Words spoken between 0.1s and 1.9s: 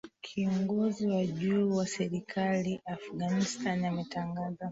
kiongozi wa juu wa